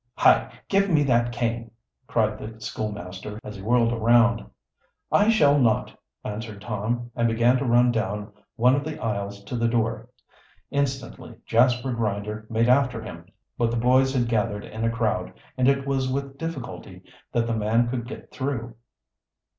"Hi! 0.17 0.51
give 0.67 0.89
me 0.89 1.03
that 1.03 1.31
cane!" 1.31 1.69
cried 2.07 2.39
the 2.39 2.59
schoolmaster, 2.59 3.39
as 3.43 3.57
he 3.57 3.61
whirled 3.61 3.93
around. 3.93 4.43
"I 5.11 5.29
shall 5.29 5.59
not," 5.59 5.95
answered 6.25 6.59
Tom, 6.61 7.11
and 7.15 7.27
began 7.27 7.55
to 7.57 7.65
run 7.65 7.91
down 7.91 8.33
one 8.55 8.73
of 8.73 8.83
the 8.83 8.97
aisles 8.99 9.43
to 9.43 9.55
the 9.55 9.67
door. 9.67 10.09
Instantly 10.71 11.35
Jasper 11.45 11.93
Grinder 11.93 12.47
made 12.49 12.67
after 12.67 12.99
him. 13.03 13.27
But 13.59 13.69
the 13.69 13.77
boys 13.77 14.11
had 14.11 14.27
gathered 14.27 14.65
in 14.65 14.83
a 14.83 14.89
crowd, 14.89 15.33
and 15.55 15.67
it 15.67 15.85
was 15.85 16.11
with 16.11 16.35
difficulty 16.35 17.03
that 17.31 17.45
the 17.45 17.55
man 17.55 17.87
could 17.87 18.07
get 18.07 18.31
through. 18.31 18.73